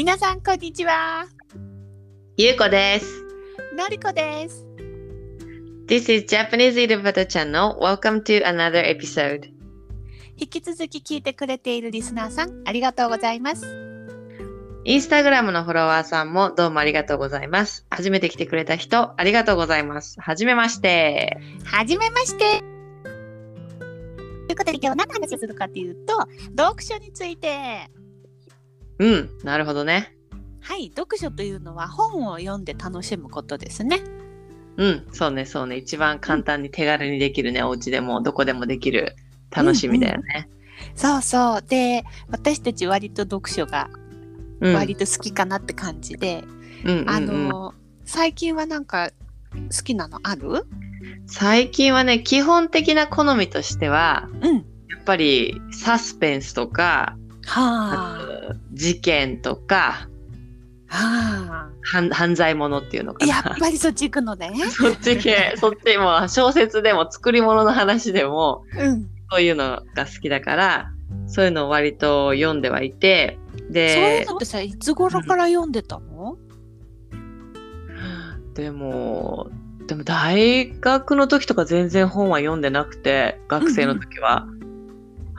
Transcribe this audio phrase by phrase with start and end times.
[0.00, 1.26] 皆さんこんにちは。
[2.38, 3.22] ゆうこです。
[3.76, 4.64] のりこです。
[5.88, 7.78] This is Japanese Irubata Channel.
[7.78, 9.50] Welcome to another episode.
[10.38, 13.66] 引き続き聞いてくれているリスナーさん、ありがとうございます。
[14.86, 17.84] インスタグラムのフォロワーさんもどうもありがとうございます。
[17.90, 20.18] 初めて来てくれた人、ありがとうございます。
[20.18, 21.36] はじめまして。
[21.66, 22.60] はじめまして。
[23.02, 26.16] ということで今日何の話をするかというと、
[26.56, 27.90] 読書について。
[29.00, 30.14] うん、なるほどね。
[30.60, 34.00] はい、読書というのは本を読んで楽しむことですね。
[34.76, 35.76] うん、そうね、そうね。
[35.76, 39.16] 一番簡単に手軽にできるね、お家でもどこでもできる
[39.50, 40.48] 楽しみだよね。
[40.94, 41.62] そうそう。
[41.66, 43.90] で、私たち割と読書が
[44.62, 46.44] うん、割と好きかなって感じで、
[46.84, 47.74] うんうんうんあの、
[48.04, 49.10] 最近はなんか
[49.74, 50.66] 好きなのある？
[51.24, 54.56] 最近はね、基本的な好みとしては、うん。
[54.56, 54.60] や
[55.00, 57.16] っぱりサスペンスとか、
[57.50, 58.18] は
[58.50, 58.54] あ。
[58.72, 60.08] 事件とか、
[60.86, 63.26] は犯犯罪者っていうのかあ。
[63.26, 63.34] な。
[63.34, 64.52] やっぱりそっち行くのね。
[64.70, 69.08] そっち系、そっちも小説でも作り物の話でもうん。
[69.30, 70.92] そういうのが好きだから、
[71.26, 76.36] そういうのを割と読んではいて、そういうで、のってさ、いつ頃から読んでたの、
[78.54, 79.50] でも、
[79.86, 84.46] でも大学の時とか全然本は読んでなくて、学生の時は。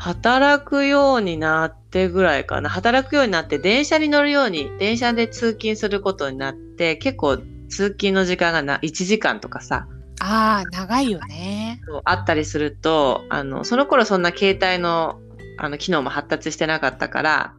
[0.02, 2.71] 働くようになってぐらいかな。
[2.71, 7.38] 働くようになって電車に乗るように、電車で通勤することになって、結構
[7.69, 9.88] 通勤の時間がな1時間とかさ、
[10.19, 11.81] ああ、長いよね。
[11.88, 15.19] そうあったりすると、あの、その頃そんな携帯の、
[15.59, 17.53] あの、機能も発達してなかったから、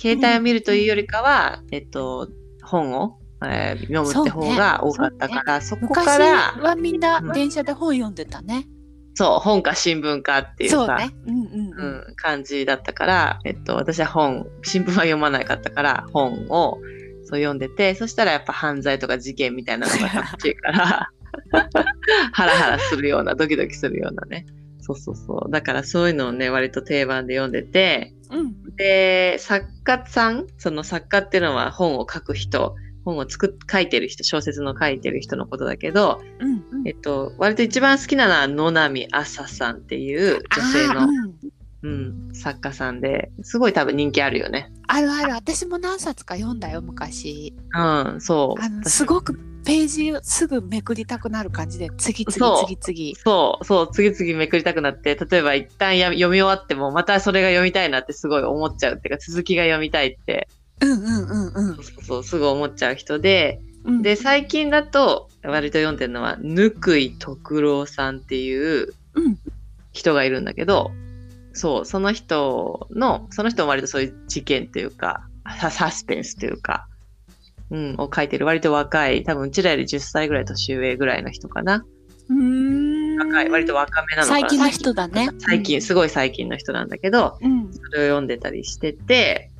[0.00, 2.28] 携帯を見るというよりかは、えっと、
[2.64, 8.66] 本を、えー読むって方が多かったから、そ,、こ昔から、はみんなうん電車で本読んでたね。
[9.18, 11.10] そう、本か新聞かっていうさ、そうね。
[11.26, 12.12] うんうんううん。
[12.12, 16.78] ん、感じだったから、えっと、私は本、新聞は読まなかったから、本を
[17.24, 21.10] そう読んでて、そしたらやっぱ犯罪とか事件みたいなのが楽しいから、
[22.32, 24.46] ハラハラするような、ドキドキするようなね。
[24.78, 25.50] そうそうそう。
[25.50, 28.76] だからそういうのをね、割と定番で読んでて、うん。
[28.76, 32.76] で、作家さん、その作家っていうのは本を書く人、
[33.08, 41.34] 本を作っ書いてる人、小説の書いてる人のことだけど、うんうんえっと、割と一番好きなのは野波朝さんっていう女性の、うん
[41.82, 44.72] うん、作家さんで、すごい多分人気あるよね。
[44.88, 45.32] あるある。
[45.34, 47.54] 私も何冊か読んだよ、昔。
[47.72, 48.62] うん、そう。
[48.62, 53.20] あの私すごくページをすぐめくりたくなる感じで、次々次々。
[53.22, 60.48] そう、そう、次々めくりたくなって、例えば一旦や読み終わっても、またそれが読みたいなってすごい思っちゃうっていうか、続きが読みたいって、
[60.80, 64.02] うんうんうんうんそうそうそう、すぐ思っちゃう人で、うん。
[64.02, 69.38] で、最近だと、割と読んでるのは、ぬくい徳郎さんっていううん
[69.92, 70.92] 人がいるんだけど、
[71.52, 75.26] そう、その人の、その人も割とそういう事件っていうか、
[75.60, 76.86] ササスペンスというか、
[77.70, 81.84] うん、を書いてる割と若い、多分うちらより10歳ぐらい年上ぐらいの人かな。
[82.28, 84.40] うーん若い、割と若めなのかな。
[84.40, 85.30] 最近の人だね。
[85.38, 87.72] 最近、すごい最近の人なんだけど、うん。
[87.72, 89.50] それを読んでたりしてて、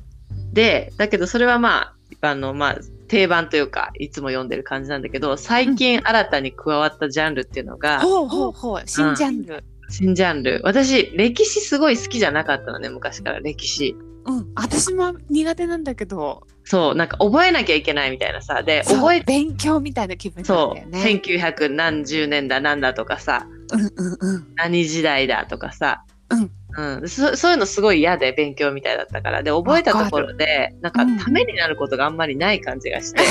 [0.53, 2.77] で、だけどそれはまあ、あの、まあ、
[3.07, 8.83] 定番というか、いつも読んでる感じなんだけど、最近新たに加わったジャンルっていうのが、ほうほうほう。
[8.85, 9.63] 新ジャンル。
[9.89, 10.61] 新ジャンル。
[10.63, 13.95] 私、歴史すごい好きじゃなかったのね、昔から歴史。
[14.25, 14.51] うん。
[14.55, 20.99] 私も苦手なんだけど、そう、なんか覚えなきゃいけないみたいなさ、で、そう覚え勉強みたいな気分なんそう、だよね。
[21.01, 24.47] 1900何十年だなんだとかさ、うんうんうん。
[24.55, 27.09] 何時代だとかさ、うんうん。
[27.09, 29.43] そそういうのすごい嫌で勉強みたいだったから。
[29.43, 33.21] で覚えたところでなんかうんためになることがあんまりない感じがして、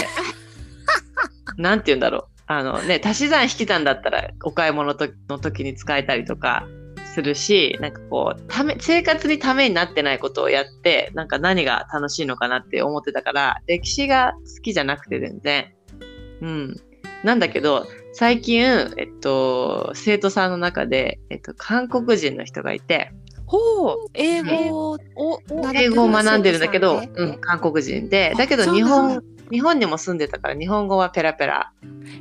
[1.57, 2.25] なんて言うんだろう。
[2.51, 6.67] あのね足し算引き算だったらお買い物との時に使えたりとか
[7.15, 15.75] するしなんかこうため生活にためになってないことをやってなんか何が楽しいのかなって思ってたから歴史が好きじゃなくて全然。
[16.41, 16.77] うん。
[17.23, 18.65] なんだけど最近、
[18.97, 23.13] えっと、生徒さんの中で、えっと、韓国人の人がいて、
[23.49, 24.11] ほう。
[24.13, 24.99] 英語を
[25.75, 26.05] 英語。
[26.05, 31.73] を学んでるんだけど、うんん、韓国人で、だけど日本、日本にも住んでたから、日本語はペラペラ。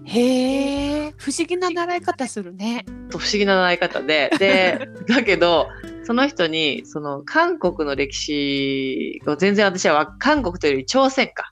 [0.06, 2.86] へえ、不思議な習い方するね。
[3.10, 5.68] と不思議な習い方で、で、 だけど、
[6.04, 11.52] その人に、その韓国の歴史を全然私はわ韓国というより朝鮮か、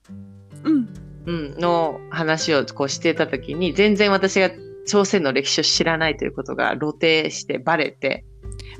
[0.63, 0.89] うん。
[1.25, 4.51] うん、の話をこうしてた時に、全然私が
[4.87, 8.23] 朝鮮の歴史を知らないということが露呈してバレて、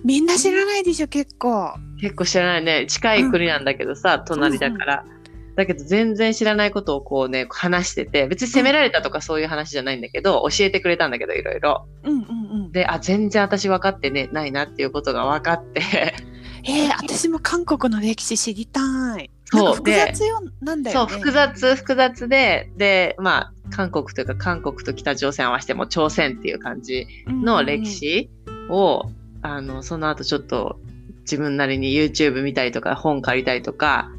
[0.05, 1.73] みんな知らないでしょ、結構。
[1.99, 2.85] 結構知らないね。
[2.87, 5.05] 近い国なんだけどさ、隣だから。
[5.55, 11.87] だけど全然知らないことをこうね、話してて、別に責められたとかそういう話じゃないんだけど、教えてくれたんだけど、いろいろ。
[12.03, 12.23] うんうんう
[12.67, 12.71] ん。
[12.71, 15.81] で、あ、全然私分かってね、ないなっていうことが分かって、
[16.67, 18.81] えー、私も韓国の歴史知りた
[19.17, 19.31] い。
[19.45, 21.13] そうで複雑よなんだそうよね。
[21.13, 28.31] 複雑複雑ででまあ韓国というか韓国と北朝鮮合わせても朝鮮っていう感じの歴史
[28.69, 29.03] を、
[29.53, 30.79] あのその後ちょっと
[31.21, 34.09] 自分なりに YouTube 見たりとか本借りたりとか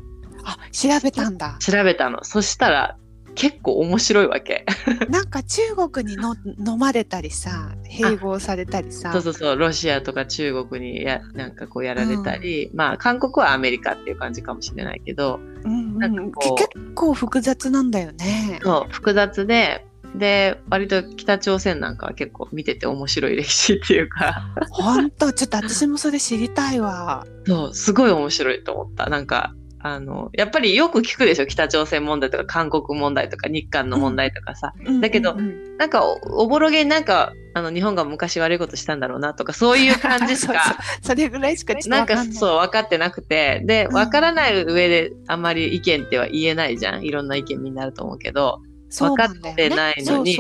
[0.44, 1.58] あ調べたんだ。
[1.60, 2.22] 調べたの。
[2.24, 2.96] そしたら
[3.34, 4.64] 結構面白いわけ。
[5.10, 9.12] なんか中国にの飲まれたりさ併合されたりさ。
[9.12, 9.56] そうそうそう。
[9.58, 15.40] ロシアとか中国にやなんかこうやられたり、まあ韓国はアメリカっていう感じかもしれないけど。
[15.64, 16.18] うんなうん。
[16.20, 18.60] ん、かこう結構複雑なんだよね。
[18.62, 24.44] そう複雑でで割と北朝鮮なんかは結構見てて面白い歴史っていうか。
[24.70, 27.26] 本当ちょっと私もそれ知りたいわ。
[27.46, 29.06] そうすごい面白いと思った。
[29.10, 31.46] なんかあのやっぱりよく聞くでしょ？
[31.46, 35.76] 北朝鮮問題とか韓国問題とか日韓の問題とかさ、だけどうんうん。
[35.76, 36.14] なんかお
[36.44, 42.24] おぼろげになんかあの日本が昔悪いことしたんだろうなとかそういう感じしか それぐらいしかなんか。
[42.24, 43.60] そう分かってなくて。
[43.66, 43.92] でうん。
[43.92, 47.04] 分からない上であんまり意見っては言えないじゃん。
[47.04, 48.60] いろんな意見みんなあると思うけど
[48.90, 50.36] 分かってないのに。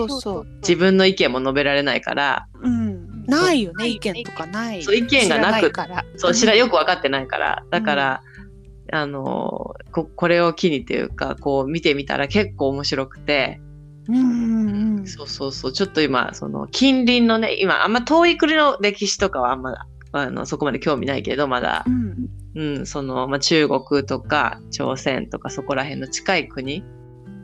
[0.60, 4.82] 自分の意見も述べられないからうん、ないよね意見とかない。
[4.82, 6.04] そう意見がなく知らいから。
[6.16, 7.64] そう知らよく分かってないから。
[7.70, 8.22] だから、
[8.92, 13.60] あのここれを機にっていうかこう見てみたら結構面白くて。
[14.08, 15.06] うんうんうん。
[15.06, 15.72] そうそうそう。
[15.72, 19.74] ちょっと今その近隣のね今あんま遠い国の歴史とかはあんま
[20.12, 21.84] あのそこまで興味ないけどまだ。
[21.86, 22.28] う、ん。
[22.56, 26.82] うん、その、まあ、中国とか朝鮮とかそこら辺の近い国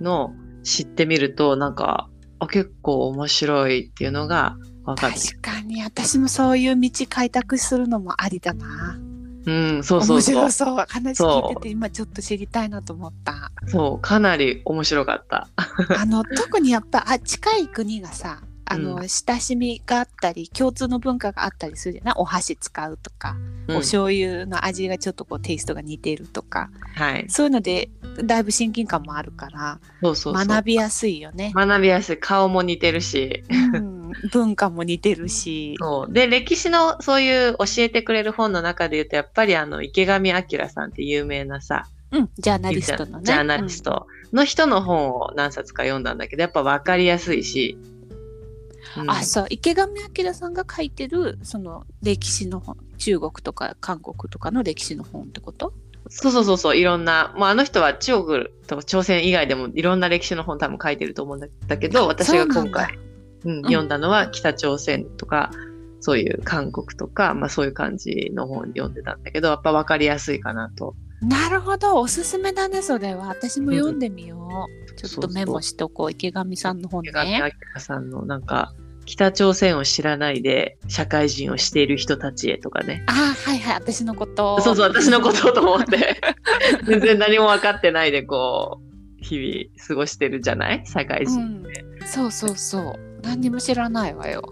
[0.00, 5.14] の知ってみるとなんかあ結構面白いっていうのが分かる。
[5.14, 8.98] 確かに私もそういう道開拓するのもありだな。
[9.44, 10.50] うん、そうそうそう面白。
[10.52, 13.50] そう話聞いてて今ちょっと知りたいなと思った。
[13.66, 15.48] そう、かなり面白かった。
[15.56, 18.40] あの特にやっぱあ近い国がさ
[18.72, 22.14] あの、うん親しみがあったり共通の文化があったりするじゃない？
[22.16, 23.36] お箸使うとか、
[23.68, 27.26] うんお醤油の味がちょっとこうテイストが似てるとかはい。
[27.28, 27.90] そういうので
[28.24, 30.46] だいぶ親近感もあるからそうそうそう。
[30.46, 31.52] 学びやすいよね。
[31.54, 32.18] 学びやすい。
[32.18, 33.44] 顔も似てるし。
[33.50, 35.76] うん、文化も似てるし。
[35.78, 36.12] そう。
[36.12, 43.24] で、歴史のそういう教えてくれる本の中で言うと、やっぱりあの、池上彰さんって有名なさ、うん、ジャーナリストのね。
[43.24, 47.78] ジャーナリストの人の本を何冊か読んだんだけど、やっぱ分かりやすいし。
[48.96, 49.10] うん。
[49.10, 49.46] あそう。
[49.50, 55.72] 池上彰さんが書いてるその歴史の本中国とか韓国とかの歴史の本ってこと？
[56.08, 62.98] そうそうそうそう、いろんな、もうあの人は中国とか朝鮮以外でもいろんな歴史の本多分書いてると思うんだけど、私が今回、
[63.44, 65.52] うん、読んだのは北朝鮮とか、
[66.00, 70.96] そういう韓国とか、まあそういう感じの本読んでたんだけど、やっぱ分かりやすいかなと。
[71.22, 72.00] なるほど。
[72.00, 73.28] おすすめだねそれは。
[73.28, 77.40] 私も読んでみよう、ちょっとメモしとこう池上さんの本池上ね
[77.74, 78.74] 彰さんのなんか、
[79.06, 83.04] 北朝鮮を知らないで社会人をしている人たちへとかね。
[83.08, 83.74] あはいはい。
[83.76, 84.60] 私のこと。
[84.60, 86.20] そうそう、私のことと思って、
[86.86, 90.82] 全然何も分かってないで、こう、日々過ごしてるじゃない？
[90.86, 91.38] 社会人。
[91.38, 91.64] うん、
[92.04, 92.94] そうそうそう。
[93.22, 94.42] 何にも知らないわよ。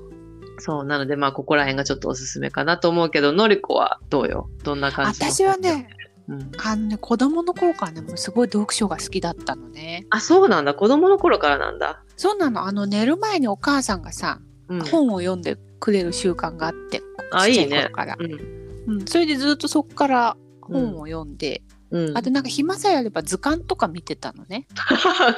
[0.59, 4.49] そう、なので、まあ、ここら辺がちょっとおすすめかなと思うけど、のりこはどうよ？
[4.63, 5.31] どんな感じの？
[5.33, 5.89] 私はね、
[6.31, 10.75] うん、あのね子供の頃からねもうすごい読書が好きだったのねあ、そうなんだ。
[10.75, 12.03] 子供の頃からなんだ。
[12.17, 14.81] そうなのあの寝る前にお母さんがさ、うん。
[14.85, 19.01] 本を読んでくれる習慣があってあいいね頃からうん。
[19.01, 22.17] うん、それでずっとそこから本を読んで、うん。
[22.17, 24.67] あとなんか暇さえあれば図鑑とか見てたのね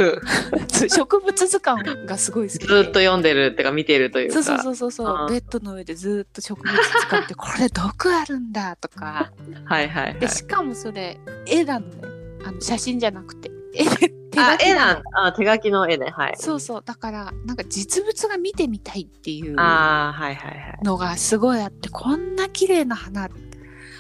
[0.89, 4.43] 植物図鑑がすごい好きずでっと読んでるってか見てるというか。
[4.43, 9.33] そうそうそうそうベッドの上でずっと植物図鑑ってこれ毒あるんだとか
[9.65, 10.29] はいはいはいで。
[10.29, 11.95] しかもそれ絵なのね
[12.45, 16.07] あの写真じゃなくて絵で手きあ、手書きの絵ね。
[16.11, 16.35] はい。
[16.37, 20.79] そうそうだからなんか実物が見てみたいっていうああ、はいはいはい。
[20.83, 23.29] のがすごいあってこんな綺麗な花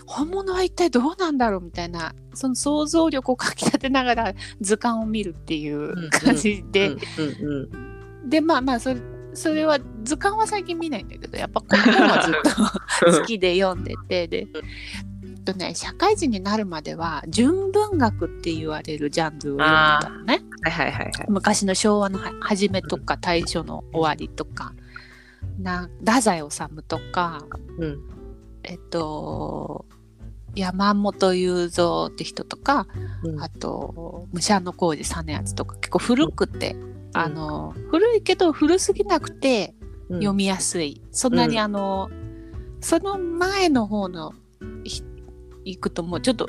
[0.06, 6.96] 本物は一体どうなんだろうみたいなその想像力をかきたてながら図鑑を見るっていう感じで。
[8.24, 9.00] でまあまあそれ
[9.34, 14.46] それは図鑑は最近見ないんだけどやっぱこの本はずっと好きで読んでてで。
[15.44, 21.12] とね、社会人になるまでは純文学って言われるジャンルを読んでたのねはいはいはいはい。
[21.28, 24.72] 昔の昭和のは初めとか大正の終わりとか
[25.58, 27.42] な太宰治とか
[27.78, 28.21] うん。
[28.64, 29.86] えっと
[30.54, 32.86] 山本雄三って人とか
[33.22, 33.42] うん。
[33.42, 36.76] あと武者小路実篤とか結構古くて、
[37.14, 39.74] あの古いけど古すぎなくて
[40.08, 40.18] うん。
[40.18, 41.62] 読みやすい、そんなにうん。
[41.62, 42.10] あの、
[42.80, 44.32] その前の方の
[44.84, 45.02] ひ
[45.64, 46.48] 行くともうちょっと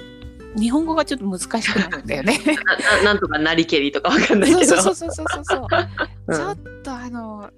[0.58, 2.40] 日本語がちょっと難しくなるんだよね。
[2.44, 4.76] なななんとかなりけりとかわかんないけど。
[4.82, 5.68] そうそうそうそうそう
[6.34, 7.50] ちょっとあの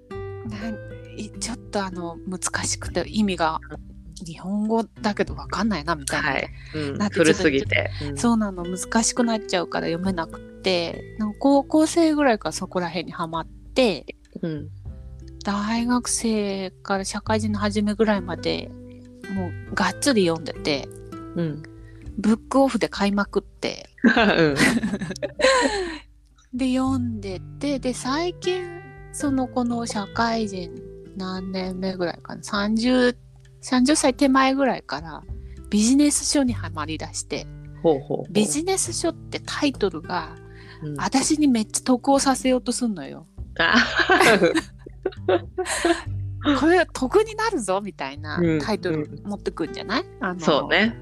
[0.46, 0.78] なん
[1.18, 3.60] いちょっとあの難しくて意味が
[4.24, 6.50] 日本語だけどわかんないなみたいな、はい。
[6.74, 7.90] うんだって古すぎて。
[8.10, 14.70] うんそうなの難しくなっちゃうから読めなくてなんか高校生ぐらいからそこら辺にはまってうん。
[15.44, 18.72] 大学生から社会人の初めぐらいまで
[19.30, 20.88] もうがっつり読んでて
[21.36, 21.64] うん。
[22.18, 24.56] ブックオフで買いまくってうん。
[26.54, 28.64] で読んでてで最近
[29.12, 30.72] そのこの社会人
[31.18, 33.16] 何年目ぐらいかな？30,
[33.66, 35.24] 30歳手前ぐらいから
[35.70, 37.48] ビジネス書にはまりだして
[37.82, 38.32] ほうほうほう。
[38.32, 40.36] ビジネス書ってタイトルが
[40.84, 43.28] うん私にめっちゃ得をさせようとすんのよ。
[43.60, 43.76] あ
[46.60, 50.96] これ得になるぞみたいなうんタイトル持ってくんじゃない、あのそうね。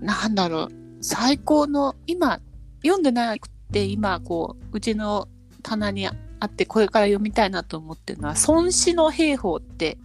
[0.00, 0.68] なんだろう
[1.00, 2.40] 最高の今
[2.82, 5.28] 読んでなくて今こううちの
[5.62, 6.14] 棚にあ
[6.46, 9.98] ってこれから読みたいなと思ってるのは孫子の兵法って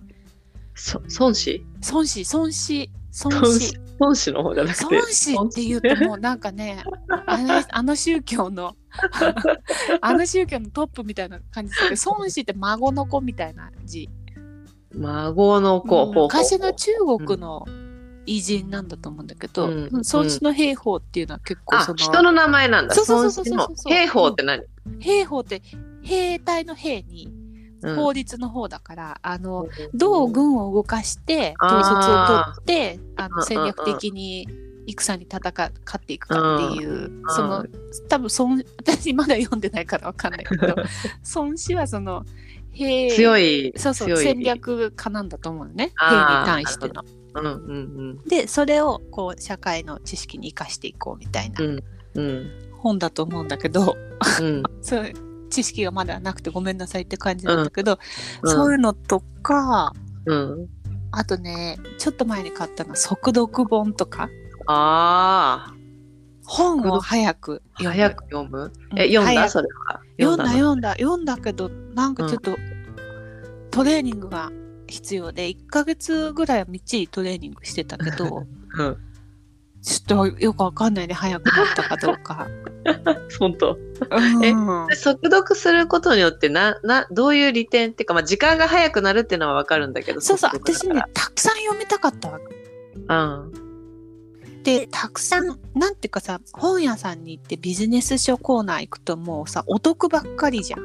[0.75, 1.65] そ孫子？
[1.91, 2.89] 孫子孫子
[3.23, 4.85] 孫孫子子孫子の方じゃなくて。
[4.85, 6.83] 孫子っていうともうなんかね
[7.25, 8.75] あの あの宗教の
[10.01, 14.09] あの宗教のトップみたいな感じですけど孫子って孫の子みたいな字
[14.93, 15.87] 孫の子。
[15.87, 16.91] ほうほうほう昔の中
[17.25, 17.65] 国の
[18.25, 22.95] 偉人なんだと思うんだけど、うん孫子の兵法っていうのは結構そあ、の人の名前なんだ。
[22.95, 24.63] そうそうそうそう孫子の兵法って何？
[24.99, 25.61] 兵法って
[26.01, 27.44] 兵隊の兵にうん
[27.81, 34.47] 法律の方だから、あのどう軍を動かして統率を取ってあのうんうんうん戦略的に
[34.87, 35.53] 戦に戦
[35.85, 37.65] 勝っていくかっていう、んその
[38.07, 40.75] 多分孫 私まだ読んでないからわかんないけど
[41.35, 42.25] 孫子はその
[42.71, 43.73] 兵強い。
[43.77, 47.03] そうそう戦略家なんだと思うのね兵に対しての。
[47.35, 47.49] うんう
[48.13, 51.83] んでそれをこう社会の知識に生かしていこうみたいなうん。
[52.15, 52.51] うん。
[52.77, 53.97] 本だと思うんだけど、
[54.41, 54.63] うん。
[54.81, 55.11] そう
[55.55, 57.97] 知識がまだなくてごめんなさいって感じなんだけど、
[58.41, 58.51] うん。
[58.51, 59.93] そういうのとか
[60.25, 60.67] うん。
[61.11, 64.29] あとねちょっと前に買ったのは速読本とか。
[64.67, 65.73] あ
[66.43, 67.83] 本を早くあ。
[67.83, 67.95] 読む。
[67.95, 68.73] 早く読む？
[68.91, 69.47] うんえ、読んだ？
[69.49, 70.01] それは。
[70.19, 70.49] 読んだの？
[70.51, 71.37] 読んだ読んだ。
[71.37, 72.57] けどなんかちょっと、
[73.71, 74.51] トレーニングが
[74.87, 78.45] 必要で1ヶ月ぐらいはみっちりトレーニングしてたけど
[78.77, 78.97] うん。
[79.85, 82.47] ちょっとよくわかんないね早くなったかどうか。
[83.39, 83.77] 本当。
[83.77, 90.21] うんえ速読することによってな、な、どういう利点っていうか、まあ、時間が早くなるっていうのはわかるんだけど。
[90.21, 92.45] そうそう私ねたくさん読みたかったわけ。
[92.95, 94.63] うん。
[94.63, 100.79] でたくさんなんていうかさ本屋さんに行ってビジネス書コーナー行くともうさお得ばっかりじゃん。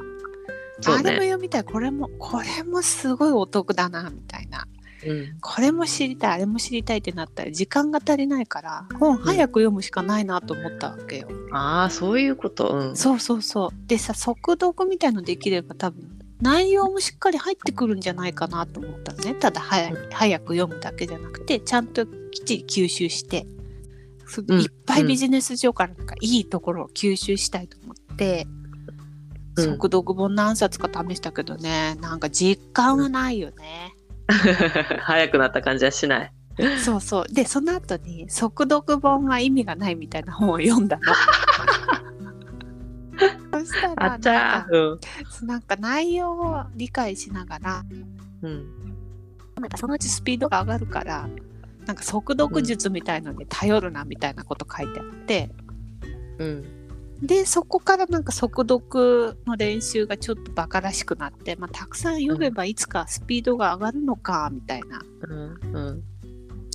[0.83, 1.26] そうあれもね。
[1.28, 4.66] 読みたいこれもこれもすごいお得だなみたいな
[5.07, 5.38] うん。
[5.40, 11.28] これも知りたいあれも知りたいってなったら時間が足りないから本早く読むしかないなと思ったわけよ。
[11.52, 12.69] ああ、そういうこと。
[12.69, 12.97] うん。
[12.97, 23.47] そうそうそうでさ速読みたいのできれば多分内容もしっかり入ってくるんじゃないかなと思ったのねただ早早く読むだけじゃなくてちゃんときっちり吸収して、
[24.49, 28.61] いっぱいビジネス上からなんかいいところを吸収したいと思って、うん
[29.57, 33.95] 速読本何冊か試したけどねなんか実感はないよね。
[35.02, 36.32] 早くなった感じはしない。
[36.84, 41.02] そうそうでその後に速読本は意味がないみたいな本を読んだの。
[43.52, 44.99] そしたらなんかー。
[45.42, 45.46] うん。
[45.46, 47.84] なんか内容を理解しながら
[48.42, 48.66] うん。
[49.56, 51.28] なんかそのうちスピードが上がるから
[51.87, 55.50] なんか速読術みたいのに頼るなみたいなこと書いてあって、
[56.38, 56.79] うん。
[57.23, 65.61] でそこからなんか速読の練習がちょっとバカらしくなって、まあ、たくさん読めばいつかスピードが上がるのかみたいなうん。
[65.75, 66.03] うん。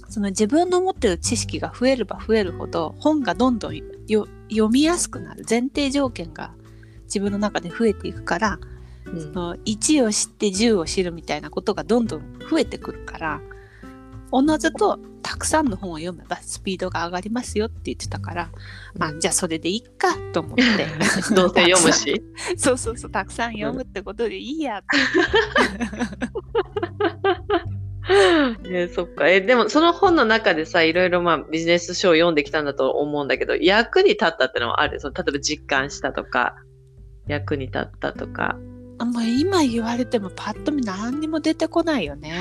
[0.09, 3.75] その自分の持ってる知識が増えれば増えるほど本がどんどん
[4.07, 6.53] よ読みやすくなる前提条件が
[7.05, 8.59] 自分の中で増えていくから
[9.05, 13.41] うんその1を知って10を知るみたいなことがどんどん増えてくるから
[14.35, 18.49] おのずとたくさんの本を読めばスピードが上がりますよって言ってたから、
[18.97, 20.63] まあ、じゃあそれでいっかと思って
[21.33, 22.21] どうせ読むし。
[22.57, 24.87] そうそうそうたくさん読むってことでいいやって、
[28.65, 29.29] え ーそっか。
[29.29, 34.99] えーでもその本の中でさ、いろいろまあビジネス書を読んできたんだと思うんだけど、役に立ったってのはある？
[34.99, 36.55] その例えば実感したとか、
[37.25, 38.57] 役に立ったとか。
[38.97, 42.33] あもう今言われてもパッと見何にも出てこないよね。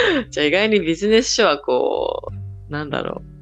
[0.30, 2.28] じゃあ意外にビジネス書はこ
[2.68, 3.36] う、なんだろう。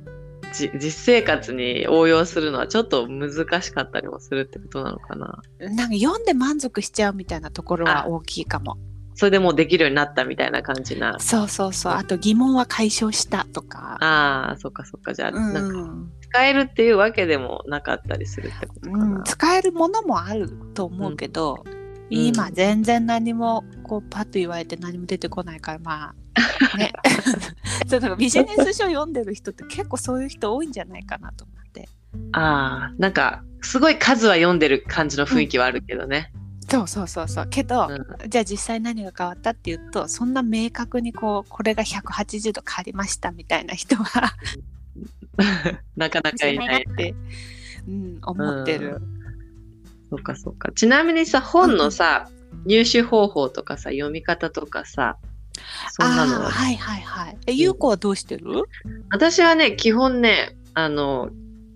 [0.55, 5.43] じ実生活に応用するのはちょっと難しかったりもするってことなのかな。
[5.59, 8.79] なんか読んで満足しちゃうみたいなところは大きいかも。
[9.17, 11.19] それでもうできるようになったみたいな感じな。
[11.21, 11.93] そうそうそう。
[11.93, 13.97] あと疑問は解消したとか。
[14.01, 15.15] ああ、そっかそっか。
[15.15, 19.05] じゃあ、うんなんか使えるっていうわけでもなかったりするってことかな。
[19.05, 21.65] うん、使えるものもあると思うけど、
[22.11, 26.15] 今全然何もこうパッと言われて何も出てこないからま
[26.73, 26.93] あね
[27.89, 31.89] そうだからビジネス書読んでる人って結構そういう人多いんじゃないかなと思って
[32.33, 36.33] ああ、なんか、すごい数は読んでる感じの雰囲気はあるけどね。
[36.69, 44.33] そうそうそうそうけど、うんじゃあ実際何が変わったっていうとそんな明確にこうこれが180度変わりましたみたいな人は
[45.95, 46.87] なかなかいない。
[46.91, 47.15] って、
[47.87, 49.03] うん、思ってる。
[50.17, 50.71] そうかそうか。
[50.73, 52.29] ちなみにさ、本のさ、
[52.67, 55.17] 入手方法とかさ、読み方とかさ、
[55.91, 56.51] そんなのは。
[56.51, 57.37] はいはいはい。
[57.47, 58.45] え、ゆうこはどうしてる？
[59.11, 61.31] 私はね、基本ね、あの、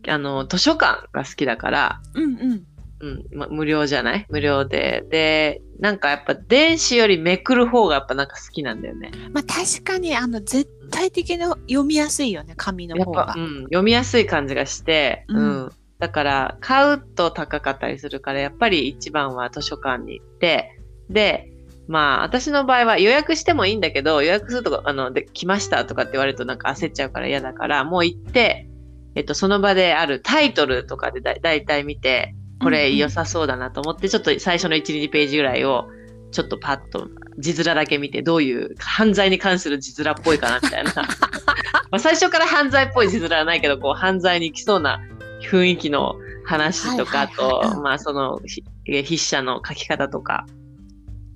[0.07, 2.64] あの、図書館が好きだから、うんうん。
[3.00, 4.26] うん、ま、無料じゃない？
[4.28, 5.04] 無料で。
[5.09, 9.12] で、なんかやっぱ電子よりめくる方がやっぱなんか好きなんだよね。
[9.33, 13.40] まあ確かにあの絶対的に読みやすいよね、紙のやっぱ、方がう。
[13.40, 15.73] ん、読みやすい感じがして、ううんん。
[15.99, 20.78] だから、買うと高かったりするから、やっぱり一番は図書館に行って、
[21.11, 21.52] で、
[21.88, 28.69] まあ、私の場合は予約してもいいんだけど、予約するとか、あの、で、来ましたとかって言われるとなんか焦っちゃうから嫌だから、もう行って、
[29.14, 35.88] えっと、その場であるタイトルとかでだだいたい見て、これ良さそうだなと思って、ちょっと最初の1、2ページぐらいを、
[36.31, 40.93] ちょっとパッと字面だけ見て、どういう犯罪に関する字面っぽいかなみたいな。
[41.90, 45.00] まあ最初から犯罪っぽい字面はないけど、こう犯罪に行きそうな
[45.40, 50.47] 雰囲気の話とか、と、まあそのひ筆者の書き方とか、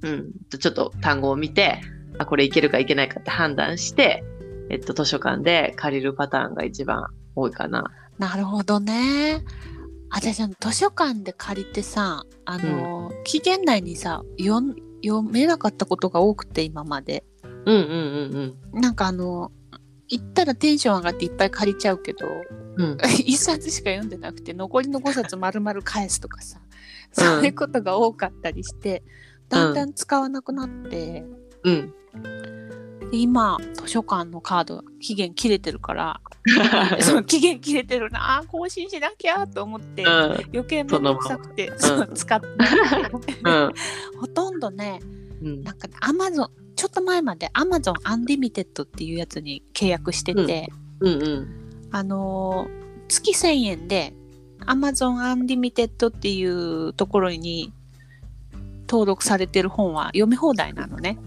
[0.03, 1.81] うん、ちょっと単語を見て、
[2.19, 4.25] あ、これいけるかいけないかって判断して、
[4.71, 7.07] えっと、図書館で借りるパターンが一番
[7.37, 7.85] 多いかな。
[8.19, 9.45] なるほどね。
[10.11, 17.25] 私あの図書館で借りてさ、あの、期限内にさ読めなかったことが多くて今まで。
[17.65, 18.81] うんうんうん。
[18.81, 19.53] なんかあの
[20.13, 22.27] 行ったらテンション上がっていっぱい借りちゃうけど
[22.77, 22.93] うん。
[22.93, 22.99] うん。
[23.25, 26.73] 一冊しか読んでなくて残りの5冊丸々返すとかさ、うん
[27.13, 29.03] そういうことが多かったりして
[29.51, 31.25] だんだん使わなくなって、
[31.63, 31.95] うん。
[33.11, 36.21] で今図書館のカード期限切れてるから
[37.01, 40.09] その期限切れてるなあー更新しなきゃと思って、うん。
[40.09, 43.73] 余計めんどくさくてそう使ってうん。
[44.19, 45.01] ほとんどね
[45.43, 45.63] うん。
[45.63, 50.69] なんかアマゾンちょっと前までアマゾン Unlimited っていうやつに契約してて、
[50.99, 51.89] うんうん。
[51.93, 54.15] あのー月1000円で
[54.67, 57.73] Amazon Unlimited っていうところに
[58.89, 61.19] 登録されてる本は読み放題なのね。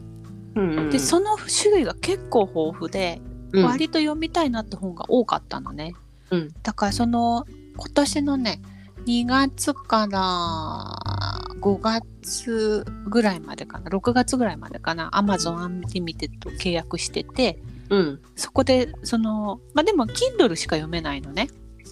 [0.56, 0.89] うんうん。
[0.89, 3.22] でその種類が結構豊富で、
[3.54, 5.94] うん、割と読みたいなって本が多かったのね。
[6.32, 7.46] うんだからその
[7.78, 8.60] 今年のね
[9.06, 11.05] 2月から
[11.65, 17.58] 5月ぐらいまでかな？6月ぐらいまでかな？Amazon Unlimited 契約してて
[17.89, 18.21] うん。
[18.36, 21.47] そこでそのまあでも Kindle しか読めないのね。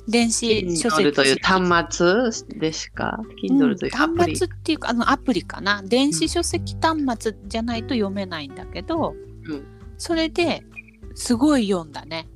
[0.08, 4.18] 電子書籍という端末でしか、Kindle というアうん。
[4.18, 5.82] 端末っていうかあのアプリかな？
[5.84, 9.16] 電子書籍端末じゃないと読めないんだけど、
[9.48, 9.64] うん。
[9.98, 10.64] それで
[11.16, 12.28] すごい読んだね。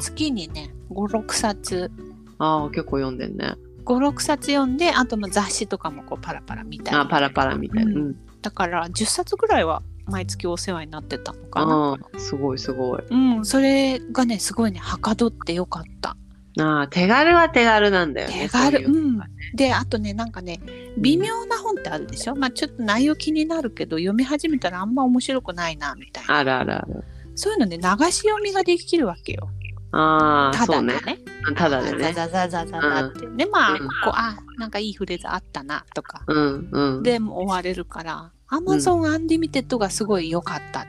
[0.00, 1.90] 月にね56冊。
[2.38, 3.54] ああ、結構読んでんね。
[3.88, 7.92] 56冊読んであとの雑誌とかもこうパラパラ見たりあパラパラみたいな。
[7.92, 8.16] ううんん。
[8.42, 13.02] だから10冊ぐらいは毎月お世話になってたのかなすごいすごい。
[13.10, 16.16] うんそれがねすごいねはかどってよかった
[16.60, 18.34] ああ、手軽は手軽なんだよね。
[18.42, 20.60] 手軽そういうのがねであとねなんかね
[20.98, 27.04] 微妙な本ってあるでしょ、まあちょっと内容気になるけど読み始めたらあんま面白くないなみたいなあるあるある。
[27.34, 29.48] そういうのね流し読みができるわけよ
[29.92, 30.94] ああ、たそうね。
[30.94, 31.18] だでね
[31.56, 32.12] ただでね。
[32.12, 37.02] ザザザザザザって、でまあ、うんこうあなんかいいフレーズあったなとかうんうん。
[37.02, 40.86] でもう終われるから Amazon Unlimited がすごい良かった、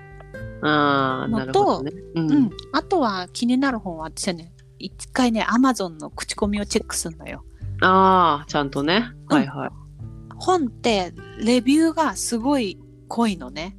[0.62, 1.92] ああ、なるほどね。
[2.16, 2.50] ううんん。
[2.74, 7.44] あとは気になる本は私はね一回ね Amazon の口コミをチェックするのよ
[7.82, 9.12] ああ、ちゃんとね。
[9.30, 9.70] うんはいはい。
[10.36, 13.79] 本ってレビューがすごい濃いのねう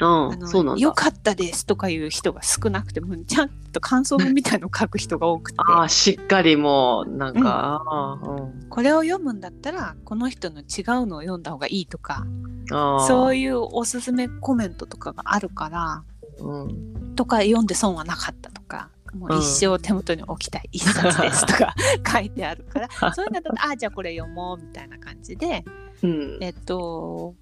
[0.00, 0.80] あのそうなんだ。
[0.80, 7.82] 良かったですとかいう人が少なくてもちゃんと感想文みたいのを書く人が多くてああ、しっかりもう、なんか、
[8.22, 8.68] うん。
[8.68, 10.62] これを読むんだったらこの人の違
[11.02, 12.26] うのを読んだ方がいいとか
[12.72, 16.02] ああ、そういうおすすめコメントとかがあるから
[16.38, 17.14] うん。
[17.14, 21.74] とか読んで損はなかったとかもう一生手元に置きたい一冊ですとか
[22.06, 25.64] 書いてあるからそういうのだとああじゃあこれ読もうみたいな感じで
[26.02, 26.38] うん。
[26.40, 27.34] えっと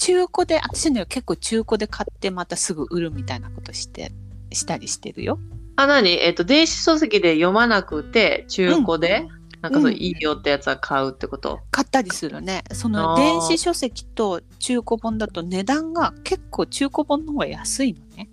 [0.00, 4.12] 中古で私ね結構中古で買ってまたすぐ売るみたいなことして
[4.50, 5.38] したりしてるよ。
[5.76, 9.28] あ、なにえっ、と、電子書籍で読まなくて、中古で、
[9.62, 11.60] なんかそう、うんいいよってやつは買うってこと？
[11.70, 18.28] 買ったりするねその電子書籍と中古本だと値段が結構中古本の方が安いのね。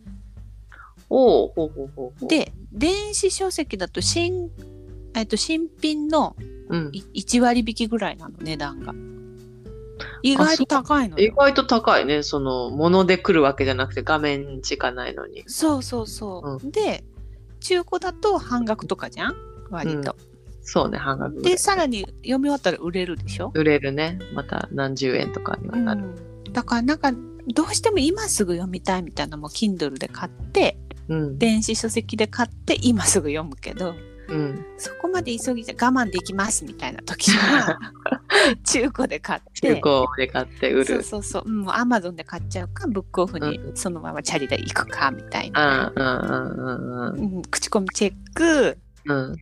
[1.10, 4.50] おおで電子書籍だと新,、
[5.16, 6.36] えっと新品の
[6.70, 6.90] うん。
[6.94, 8.94] い1割引きぐらいなの値段が。
[10.24, 11.26] 意外と高いのよ。
[11.28, 12.24] 意外と高いね。
[12.24, 15.44] その、もので来るわけじゃなくて画面しかないのに。
[15.48, 16.72] そうそうそう。
[16.72, 17.04] で
[17.60, 19.36] 中古だと半額とかじゃん？
[19.70, 20.16] 割と。
[20.62, 24.20] そうね、半額でさらに読み終わったら売れるでしょ、売れるね。
[24.34, 26.02] また何十円とかにはうなる。
[26.02, 26.16] ん、
[26.52, 27.14] だからなんか
[27.54, 30.78] どうしても今すぐ読みたいみたいなのも Kindle で買って
[31.08, 31.38] うん。
[31.40, 33.96] 電子書籍で買って今すぐ読むけど
[34.28, 34.66] うん。
[34.78, 37.80] そこまで急ぎじゃ我慢できますみたいな時は
[38.64, 40.86] 中古で買って中古で買って売る。
[40.86, 49.18] そうそうそうもうアマゾンで買っちゃうかブックオフにそのままチャリで行くかみたいうんな、うんうんうんうん、口コミチェックうん。
[49.18, 49.36] うん。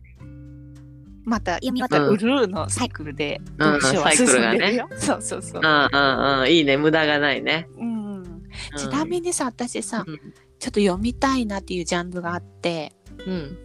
[1.24, 6.50] また読み終わったら売るのサイクルでうん読書は進んでるよ、そうそうそう、うんうんうん。
[6.50, 6.76] いいね。
[6.76, 7.68] 無駄がないね。
[7.76, 8.42] うん、うん
[8.76, 10.18] ちなみにさ私さうん
[10.58, 12.92] ちょっと読みたいなっていうジャンルがあって
[13.26, 13.58] うん。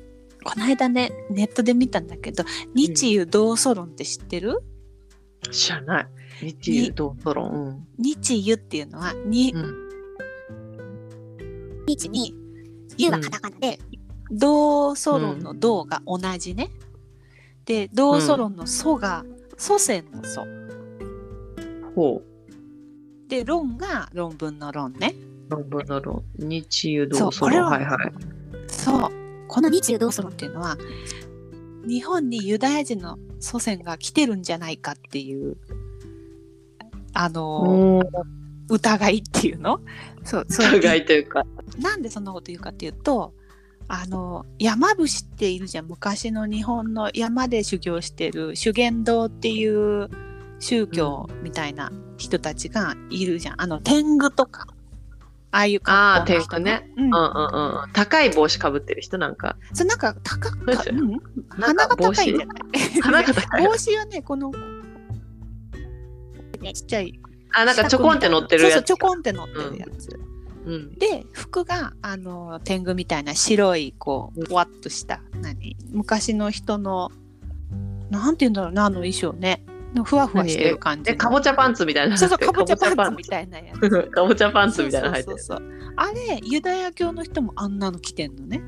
[0.44, 4.60] この間ねネットで見たんだけど日湯同祖論って知ってる、
[5.50, 6.08] 知らない。
[6.42, 7.88] 日湯同トロン。
[7.98, 9.92] 日湯っていうのはに、うん
[11.88, 12.36] 日に
[12.98, 13.80] 湯がカタカナで、
[14.32, 16.70] 同祖論の同が同じね、
[17.66, 19.26] で同祖論の祖が
[19.58, 21.94] 祖先の祖うん。
[21.96, 22.22] ほ
[23.28, 25.16] で論が論文の論ね
[25.50, 25.52] う。
[25.52, 26.24] 論文の論。
[26.38, 27.50] 日湯そう同トロン。
[27.50, 28.14] これははいはい。
[28.68, 29.12] そう
[29.48, 30.78] この日湯同祖論っていうのは
[31.86, 35.58] 日本にユダヤ人の祖先が来てるんじゃないかっていう
[37.14, 38.02] あの、
[38.70, 39.82] 疑いっていうの？
[40.24, 40.80] そうそう。
[40.80, 41.46] 疑いというか。
[41.80, 43.34] なんでそんなこと言うかっていうと
[43.88, 45.88] あの山伏っているじゃん。
[45.88, 50.10] 昔の日本の山で修行してる修験道っていう
[50.60, 53.62] 宗教みたいな人たちがいるじゃん。
[53.62, 54.68] あの天狗とか
[55.54, 56.36] ああいうああ、格好。
[56.36, 56.92] の人天狗ね。
[56.98, 57.06] うん。
[57.06, 57.92] うんうんうんうん。
[57.94, 59.58] 高い帽子かぶってる人なんか。
[59.74, 63.02] それなんか高くどうん、鼻が高いんじゃない？
[63.02, 63.68] 鼻が高い。
[63.68, 64.52] 帽子はねこの
[66.74, 67.20] ちっちゃい。
[67.54, 68.74] あ、なんかちょこんって乗ってるやつ。
[68.74, 70.20] そうそうちょこんって乗ってるやつ、
[70.66, 70.94] うん。
[70.96, 75.76] で服があの天狗みたいな白いこうふわっとした何？
[75.92, 77.12] 昔の人の
[78.10, 81.16] なんて言うんだろうなあの衣装ねのふわふわしてる感じ。
[81.16, 82.12] かぼちゃパンツみたいな。
[82.12, 84.04] のそうそう かぼちゃパンツかみたいなやつ。
[84.10, 84.84] かぼちゃパンツ。
[84.84, 85.40] みたいなの入ってる。
[85.40, 85.58] そう。
[85.58, 88.62] そうそうあれユダヤ教の人もあんなの着てんのね。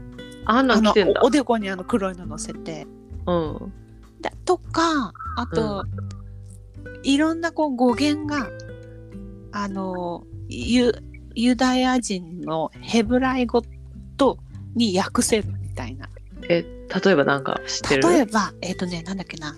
[0.46, 1.22] あんなあのん着てんだ。
[1.24, 1.28] お。
[1.28, 2.88] おでこにあの黒いの乗せて。
[3.26, 3.74] うん。
[4.22, 5.86] だとかあと、
[7.04, 8.50] いろんなこう語源が
[9.52, 10.94] あのユ
[11.36, 13.62] ユダヤ人のヘブライ語
[14.18, 14.38] と
[14.76, 16.10] に訳せるみたいな。
[16.50, 16.66] え、
[17.04, 18.10] 例えばなんか知ってる？
[18.10, 19.56] 例えばえっ、とねなんだっけな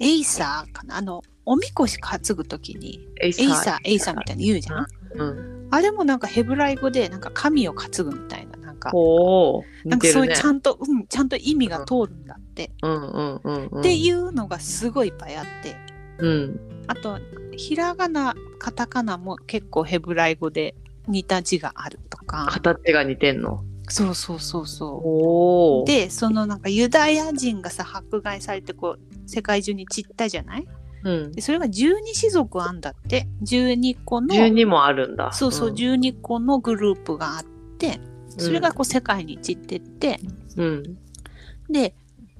[0.00, 0.96] エイサーかな？
[0.96, 5.68] あのおみこし担ぐ時にエイサーエイサーみたいに言うじゃんうん。
[5.70, 10.34] あれもなんかヘブライ語でなんか神を担ぐみたいななんかおお、なんかそういう。
[10.34, 13.80] ちゃんと、うん、ちゃんと意味が通るんだって、うんうんうんうん。
[13.80, 15.76] っていうのがすごいいっぱいあって
[16.18, 16.60] うん。
[16.86, 17.18] あと
[17.56, 20.74] ひらがなカタカナも結構ヘブライ語で
[21.08, 23.64] 似た字があるとか形が似てんの？
[23.88, 25.82] そうそうそうそ。
[25.84, 30.66] うでそのなんかユダヤ人がさ迫害されてこう世界中に散ったじゃない？
[31.04, 31.32] うん。
[31.32, 35.32] でそれが12種族あんだって12個の12もあるんだ。
[35.32, 37.44] そうそう、ん12個のグループがあっ
[37.78, 40.20] てそれがこう世界に散ってって、
[40.56, 40.98] うん。
[41.70, 41.94] で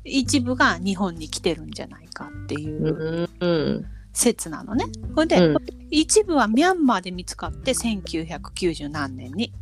[0.05, 3.47] 一部が日本に来てるんじゃないかっていううんう
[3.81, 3.87] ん。
[4.13, 4.85] 説なのね。
[5.15, 5.57] それで、うん
[5.91, 9.53] 一部はミャンマーで見つかって1990何年に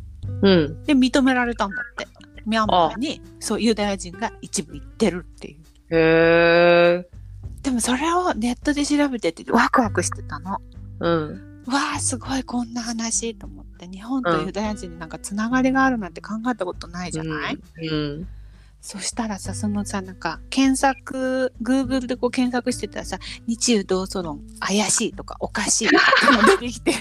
[0.41, 0.83] うん。
[0.83, 2.07] で認められたんだって
[2.45, 5.57] ミャンマーにそうユダヤ人が一部行ってるっていう
[5.91, 7.09] へえ。
[7.63, 10.59] でもそれをネットで調べててワクワクしてたの。
[10.99, 11.63] うん。
[11.65, 13.87] わあすごいこんな話と思って。
[13.87, 17.57] 日本とユダヤ人になんかつながりがあるなんて考えたことないじゃない、
[17.89, 18.27] うん。
[18.81, 26.93] そしたらさそのさなんか検索 Google でこう検索してたらさ「日中同祖論怪しい」とか「おかしい」とかも出てきて、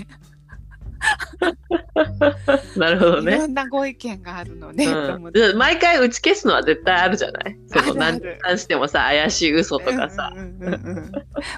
[2.76, 3.34] なるほどね。
[3.34, 7.58] いろんなご意見があるのね、うん、毎回打ち消すのは絶対あるじゃない？
[7.66, 11.12] その何る何してもさ怪しい嘘とかさ、うんうんうんうん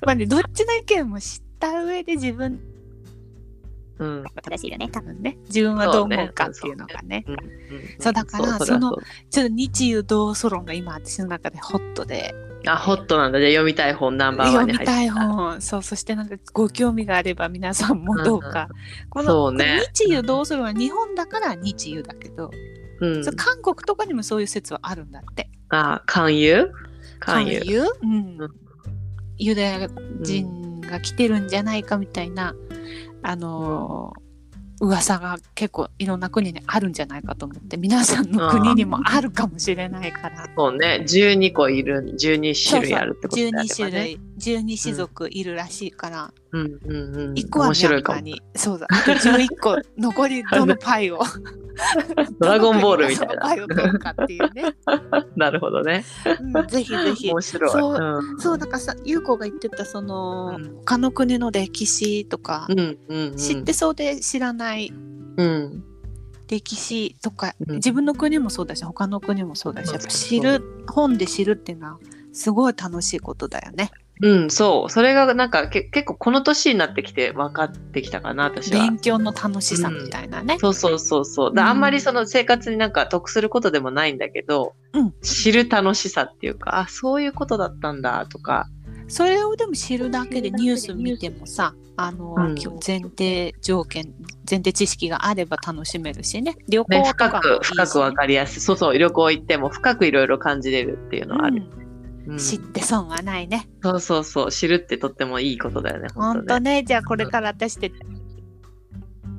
[0.04, 2.60] まあねどっちの意見も知った上で自分
[3.98, 4.22] うん。
[4.24, 5.38] が正しいよね多分ね。
[5.46, 7.24] 自分はどう思うかっていうのがね。
[7.28, 7.36] うん。
[8.00, 9.02] そうだからうそのう。
[9.30, 12.34] ちょっと日中同祖論が今私の中でホットで
[12.66, 13.40] あホットなんだ。
[13.40, 15.60] じゃあ読みたい本ナンバーワンに入って読みたい本。
[15.60, 18.68] そうそしてなんかご興味があれば皆さんもどうか、
[19.10, 19.82] このそうね。
[19.94, 22.50] 日中同祖論は日本だから日中だけど、
[23.00, 23.24] うん。
[23.36, 25.50] 韓国とかにもそういう説はあるんだって。
[25.70, 26.72] あ勧誘？
[27.20, 27.62] 勧誘。
[27.64, 27.82] 誘？
[28.02, 28.10] うん。
[28.40, 28.48] うん。
[29.36, 29.88] ユダヤ
[30.22, 32.54] 人が来てるんじゃないかみたいな、
[33.22, 34.23] あのー
[34.84, 40.48] 噂が結構いろんな国にあるんじゃないかと思って皆さんの国にもあるかもしれないから。
[40.56, 41.04] そうね。
[41.06, 47.38] 12個いる12種類あるってこと12であれば種ね類十二種族いるらしいから、うんうんうん。
[47.38, 48.20] 一個は面白いかも。
[48.20, 51.20] にそうだあと11個 残りどのパイを
[52.38, 55.26] ドラゴンボールみたいどのパイを取るかっていうね、な。
[55.48, 56.04] なるほどね。
[56.40, 57.70] うん、ぜひぜひ面白い。
[57.70, 63.36] そううんそうだからさ優子が言ってたその、うん他の国の歴史とか、うんうんうん。
[63.36, 64.92] 知ってそうで知らない
[65.38, 65.84] うん。
[66.48, 71.98] 歴史とか、うん自分の国もそうだし他の国もそうだしやっぱ知る本で知るっていうのは
[72.34, 73.90] すごい楽しいことだよね。
[74.20, 74.90] うん、そう。
[74.90, 78.80] それがなんかけ結構この年になってきて分かってきたかな、私は。
[78.80, 80.56] 勉強の楽しさみたいなね。
[80.60, 81.54] そうそうそうそう。
[81.54, 88.68] だうんあんまりその生活になんか得することでもないんだけど、うん知る楽しさっていうか、あ、そういうことだったんだとか。
[89.08, 92.54] それをでも知るだけでニュース見てもさあの、うん
[92.86, 94.06] 前提条件
[94.48, 98.60] 前提知識があれば楽しめるしね旅ね、行とか深く、もいいし深く分かりやすい。
[98.60, 101.62] そうそう、旅行行っても深くいろいろ感じれるっていうのはある。
[101.76, 101.83] うん
[102.26, 103.68] うん知って損はないね。
[103.82, 106.46] そうそうそう、知るってとってもいいことだよね、本本当ね。
[106.48, 107.90] 当ねじゃあこれから私で